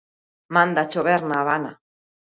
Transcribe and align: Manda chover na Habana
Manda 0.53 0.83
chover 0.91 1.21
na 1.25 1.35
Habana 1.39 1.71